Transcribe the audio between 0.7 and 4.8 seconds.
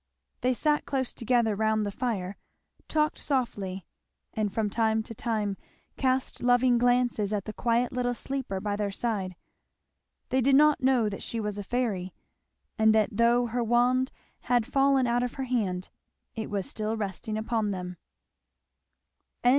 close together round the fire, talked softly, and from